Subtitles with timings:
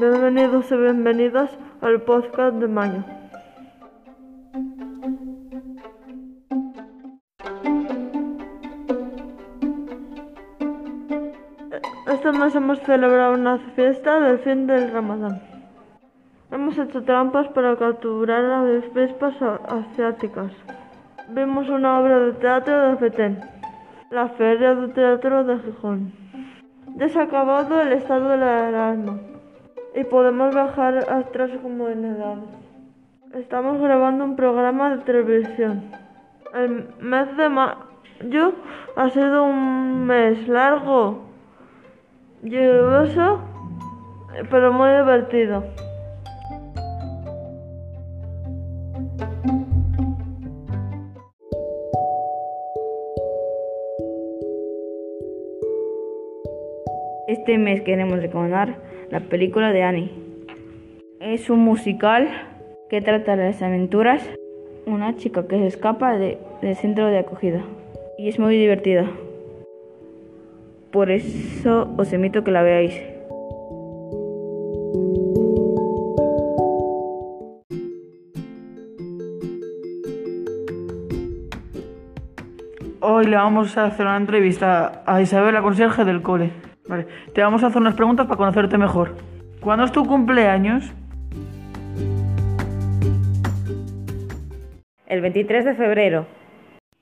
[0.00, 3.02] Bienvenidos y bienvenidas al podcast de mayo.
[12.06, 15.42] Este mes hemos celebrado una fiesta del fin del Ramadán.
[16.52, 20.52] Hemos hecho trampas para capturar a las vespas asiáticas.
[21.30, 23.40] Vimos una obra de teatro de Petén,
[24.10, 26.12] la Feria de Teatro de Gijón.
[26.94, 29.18] Ya se ha acabado el estado de la alarma
[29.98, 32.44] y podemos bajar otras comunidades.
[33.34, 35.90] Estamos grabando un programa de televisión.
[36.54, 38.52] El mes de mayo
[38.94, 41.24] ha sido un mes largo,
[42.42, 43.40] lluvioso,
[44.48, 45.64] pero muy divertido.
[57.28, 58.76] Este mes queremos recomendar
[59.10, 60.10] la película de Annie.
[61.20, 62.26] Es un musical
[62.88, 64.26] que trata las aventuras
[64.86, 67.60] una chica que se escapa de, del centro de acogida
[68.16, 69.10] y es muy divertida.
[70.90, 72.98] Por eso os invito a que la veáis.
[83.00, 86.68] Hoy le vamos a hacer una entrevista a Isabel, la conserje del cole.
[86.88, 89.14] Vale, te vamos a hacer unas preguntas para conocerte mejor.
[89.60, 90.92] ¿Cuándo es tu cumpleaños?
[95.06, 96.26] El 23 de febrero,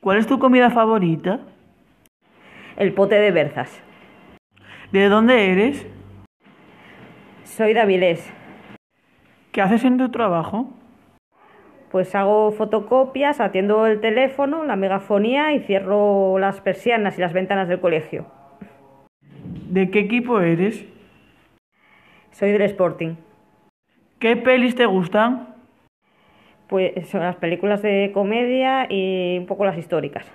[0.00, 1.40] ¿Cuál es tu comida favorita?
[2.76, 3.82] el pote de berzas.
[4.90, 5.86] ¿De dónde eres?
[7.44, 8.32] Soy de Avilés.
[9.52, 10.70] ¿Qué haces en tu trabajo?
[11.90, 17.68] Pues hago fotocopias, atiendo el teléfono, la megafonía y cierro las persianas y las ventanas
[17.68, 18.26] del colegio.
[19.70, 20.84] ¿De qué equipo eres?
[22.32, 23.14] Soy del Sporting.
[24.18, 25.54] ¿Qué pelis te gustan?
[26.68, 30.26] Pues son las películas de comedia y un poco las históricas.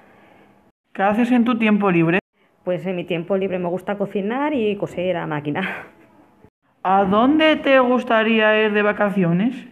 [0.93, 2.19] ¿Qué haces en tu tiempo libre?
[2.63, 5.87] Pues en mi tiempo libre me gusta cocinar y coser a máquina.
[6.83, 9.67] ¿A dónde te gustaría ir de vacaciones?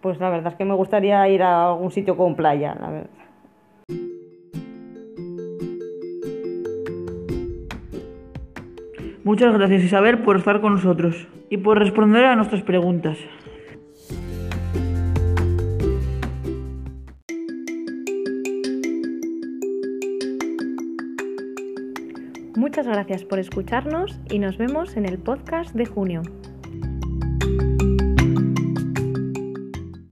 [0.00, 3.25] Pues la verdad es que me gustaría ir a algún sitio con playa, la verdad.
[9.26, 13.18] Muchas gracias Isabel por estar con nosotros y por responder a nuestras preguntas.
[22.54, 26.22] Muchas gracias por escucharnos y nos vemos en el podcast de junio.